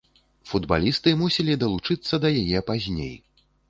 [0.51, 3.19] Футбалісты мусілі далучыцца да яе пазней.